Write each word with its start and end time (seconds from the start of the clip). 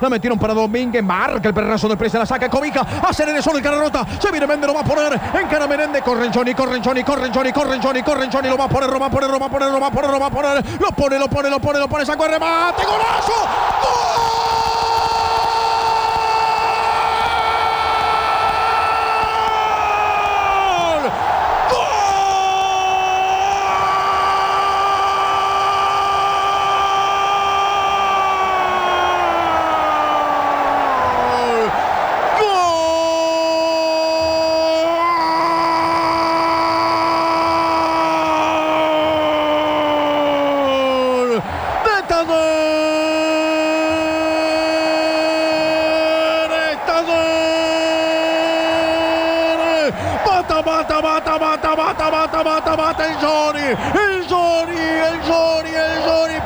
La 0.00 0.08
metieron 0.08 0.38
para 0.38 0.54
Domínguez. 0.54 1.02
Marca 1.02 1.48
el 1.48 1.54
perrazo 1.54 1.88
de 1.88 1.96
presa. 1.96 2.18
La 2.18 2.26
saca 2.26 2.48
Comica. 2.48 2.86
Hace 3.06 3.24
en 3.24 3.36
el 3.36 3.42
solo 3.42 3.58
el 3.58 3.64
Carrota. 3.64 4.06
Se 4.20 4.30
viene 4.30 4.46
Méndez. 4.46 4.66
Lo 4.66 4.74
va 4.74 4.80
a 4.80 4.84
poner 4.84 5.12
en 5.12 5.48
cara 5.48 5.66
Menéndez. 5.66 6.02
Corren 6.02 6.32
Johnny, 6.32 6.54
corren 6.54 6.82
Johnny, 6.82 7.02
corren 7.02 7.32
Johnny, 7.32 7.52
corren 7.52 7.82
Johnny, 7.82 8.02
corren 8.02 8.30
Johnny. 8.30 8.48
Lo 8.48 8.56
va 8.56 8.64
a 8.64 8.68
poner, 8.68 8.90
lo 8.90 8.98
va 8.98 9.06
a 9.06 9.10
poner, 9.10 9.30
lo 9.30 9.38
va 9.38 9.46
a 9.46 9.50
poner, 9.50 9.70
lo 9.70 9.80
va 9.80 9.86
a 9.86 9.90
poner, 9.90 10.10
lo 10.10 10.20
va 10.20 10.26
a 10.26 10.30
poner. 10.30 10.80
Lo 10.80 10.90
pone, 10.92 11.18
lo 11.18 11.28
pone, 11.28 11.50
lo 11.50 11.60
pone, 11.60 11.78
lo 11.78 11.88
pone. 11.88 12.06
Sacó 12.06 12.24
el 12.26 12.32
remate. 12.32 12.84
¡Golazo! 12.84 13.79
Mata, 50.64 51.02
mata, 51.02 51.38
mata, 51.38 51.76
mata, 51.76 52.10
mata, 52.10 52.44
mata, 52.44 52.76
mata 52.76 53.06
el 53.06 53.14
Johnny, 53.20 53.60
el 53.60 54.26
Johnny, 54.28 54.76
el 54.76 55.20
Johnny, 55.22 55.70
el 55.70 56.02
Johnny, 56.02 56.40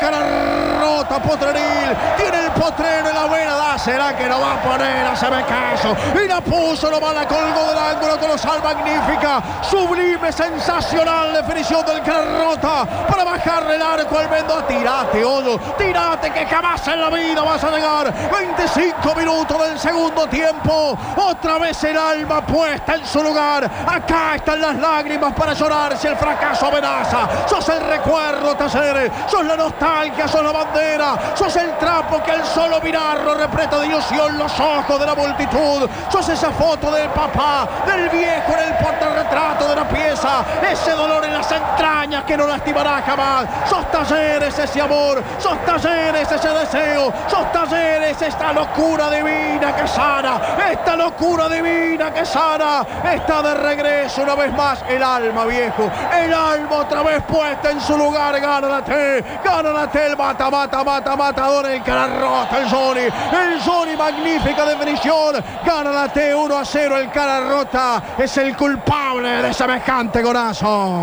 cara 0.00 0.59
rota, 0.80 1.20
potreril, 1.20 1.96
tiene 2.16 2.46
el 2.46 2.50
potrero 2.52 3.08
en 3.08 3.14
la 3.14 3.26
buena, 3.26 3.54
da, 3.56 3.78
será 3.78 4.16
que 4.16 4.26
no 4.28 4.40
va 4.40 4.54
a 4.54 4.62
poner, 4.62 5.06
hacerme 5.06 5.44
caso, 5.44 5.96
y 6.22 6.26
la 6.26 6.40
puso, 6.40 6.90
va, 7.00 7.12
la 7.12 7.26
colgó 7.26 7.66
del 7.68 7.78
ángulo, 7.78 8.18
colosal, 8.18 8.62
magnífica, 8.62 9.42
sublime, 9.62 10.32
sensacional 10.32 11.32
definición 11.32 11.84
del 11.86 12.02
Carrota. 12.02 12.86
Para 13.08 13.24
bajarle 13.24 13.76
el 13.76 13.82
arco 13.82 14.18
al 14.18 14.30
Mendoza, 14.30 14.66
tirate, 14.66 15.24
Odo, 15.24 15.58
tirate, 15.76 16.32
que 16.32 16.46
jamás 16.46 16.86
en 16.88 17.00
la 17.00 17.10
vida 17.10 17.42
vas 17.42 17.62
a 17.62 17.70
llegar, 17.70 18.12
25 18.30 19.14
minutos 19.14 19.68
del 19.68 19.78
segundo 19.78 20.26
tiempo, 20.26 20.96
otra 21.16 21.58
vez 21.58 21.82
el 21.84 21.96
alma 21.96 22.44
puesta 22.44 22.94
en 22.94 23.06
su 23.06 23.22
lugar, 23.22 23.70
Acá 23.86 24.36
están 24.36 24.60
las 24.60 24.76
lágrimas 24.76 25.32
para 25.34 25.52
llorar 25.52 25.96
si 25.96 26.06
el 26.06 26.16
fracaso 26.16 26.66
amenaza. 26.66 27.28
Sos 27.48 27.68
el 27.68 27.80
recuerdo, 27.80 28.54
Taceres. 28.56 29.10
Sos 29.26 29.44
la 29.44 29.56
nostalgia, 29.56 30.28
sos 30.28 30.42
la 30.42 30.52
bandera. 30.52 30.79
Sos 31.34 31.56
el 31.56 31.76
trapo 31.78 32.22
que 32.22 32.30
al 32.32 32.44
solo 32.44 32.80
mirarlo 32.80 33.34
repleta 33.34 33.78
de 33.80 33.86
ilusión 33.86 34.38
los 34.38 34.58
ojos 34.60 35.00
de 35.00 35.06
la 35.06 35.14
multitud. 35.14 35.88
Sos 36.10 36.28
esa 36.28 36.50
foto 36.50 36.90
del 36.90 37.08
papá, 37.10 37.68
del 37.86 38.08
viejo 38.08 38.52
en 38.52 38.68
el 38.68 38.74
portarretrato 38.78 39.68
de 39.68 39.76
la 39.76 39.88
Ese 40.70 40.90
dolor 40.90 41.24
en 41.24 41.32
las 41.32 41.50
entrañas 41.50 42.24
que 42.24 42.36
no 42.36 42.46
lastimará 42.46 43.00
jamás. 43.00 43.46
Sos 43.66 43.90
Talleres 43.90 44.58
ese 44.58 44.82
amor. 44.82 45.22
Sos 45.38 45.64
Talleres 45.64 46.30
ese 46.30 46.48
deseo. 46.48 47.10
Sos 47.26 47.50
Talleres 47.50 48.20
esta 48.20 48.52
locura 48.52 49.10
divina 49.10 49.74
que 49.74 49.88
sana. 49.88 50.38
Esta 50.70 50.94
locura 50.96 51.48
divina 51.48 52.12
que 52.12 52.26
sana. 52.26 52.84
Esta 53.02 53.42
de 53.42 53.54
regreso 53.54 54.22
una 54.22 54.34
vez 54.34 54.52
más 54.52 54.84
el 54.88 55.02
alma, 55.02 55.46
viejo. 55.46 55.90
El 56.14 56.34
alma 56.34 56.76
otra 56.76 57.02
vez 57.02 57.22
puesta 57.22 57.70
en 57.70 57.80
su 57.80 57.96
lugar. 57.96 58.38
La 58.40 58.82
T. 58.82 59.24
El 60.06 60.16
mata, 60.16 60.50
mata, 60.50 60.84
mata, 60.84 61.16
matador. 61.16 61.66
El 61.66 61.82
cara 61.82 62.06
rota. 62.20 62.58
El 62.58 62.68
Johnny. 62.68 63.00
El 63.00 63.60
Johnny. 63.64 63.96
Magnífica 63.96 64.66
definición. 64.66 65.42
T. 66.12 66.34
1 66.34 66.58
a 66.58 66.64
0. 66.64 66.98
El 66.98 67.10
cara 67.10 67.40
rota. 67.40 68.02
Es 68.18 68.36
el 68.36 68.54
culpable 68.54 69.42
de 69.42 69.54
semejante 69.54 70.09
golazo. 70.18 71.00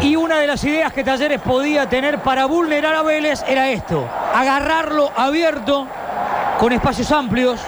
Y 0.00 0.16
una 0.16 0.38
de 0.38 0.46
las 0.46 0.64
ideas 0.64 0.92
que 0.92 1.04
Talleres 1.04 1.40
podía 1.40 1.88
tener 1.88 2.20
para 2.22 2.46
vulnerar 2.46 2.94
a 2.94 3.02
Vélez 3.02 3.44
era 3.46 3.68
esto. 3.68 4.04
Agarrarlo 4.34 5.12
abierto, 5.16 5.86
con 6.58 6.72
espacios 6.72 7.12
amplios, 7.12 7.60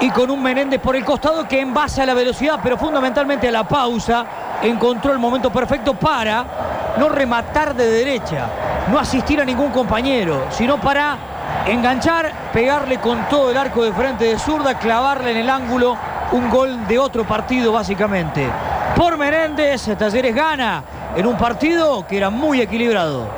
y 0.00 0.10
con 0.10 0.30
un 0.30 0.42
Menéndez 0.42 0.80
por 0.80 0.94
el 0.94 1.04
costado 1.04 1.48
que 1.48 1.60
en 1.60 1.74
base 1.74 2.02
a 2.02 2.06
la 2.06 2.14
velocidad, 2.14 2.60
pero 2.62 2.76
fundamentalmente 2.76 3.48
a 3.48 3.52
la 3.52 3.66
pausa, 3.66 4.26
encontró 4.62 5.12
el 5.12 5.18
momento 5.18 5.50
perfecto 5.50 5.94
para 5.94 6.44
no 6.98 7.08
rematar 7.08 7.74
de 7.74 7.90
derecha, 7.90 8.46
no 8.90 8.98
asistir 8.98 9.40
a 9.40 9.44
ningún 9.44 9.70
compañero, 9.70 10.46
sino 10.50 10.80
para 10.80 11.16
enganchar, 11.66 12.32
pegarle 12.52 12.98
con 12.98 13.28
todo 13.28 13.50
el 13.50 13.56
arco 13.56 13.82
de 13.82 13.92
frente 13.92 14.24
de 14.26 14.38
zurda, 14.38 14.78
clavarle 14.78 15.32
en 15.32 15.38
el 15.38 15.50
ángulo 15.50 15.96
un 16.32 16.50
gol 16.50 16.86
de 16.86 16.98
otro 16.98 17.26
partido 17.26 17.72
básicamente. 17.72 18.46
Por 18.96 19.16
Menéndez, 19.16 19.96
Talleres 19.96 20.34
gana 20.34 20.82
en 21.16 21.26
un 21.26 21.36
partido 21.36 22.06
que 22.06 22.16
era 22.16 22.30
muy 22.30 22.60
equilibrado. 22.60 23.28